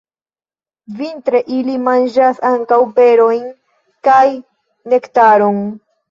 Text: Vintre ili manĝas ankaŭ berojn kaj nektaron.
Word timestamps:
Vintre 0.99 1.41
ili 1.57 1.75
manĝas 1.87 2.39
ankaŭ 2.51 2.79
berojn 2.95 3.43
kaj 4.09 4.23
nektaron. 4.95 5.61